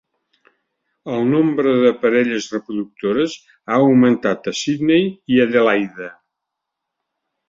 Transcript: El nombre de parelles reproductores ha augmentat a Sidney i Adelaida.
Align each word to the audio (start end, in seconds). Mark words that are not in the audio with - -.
El 1.15 1.27
nombre 1.33 1.73
de 1.83 1.91
parelles 2.05 2.47
reproductores 2.53 3.35
ha 3.67 3.77
augmentat 3.81 4.49
a 4.53 4.55
Sidney 4.61 5.05
i 5.35 5.37
Adelaida. 5.45 6.09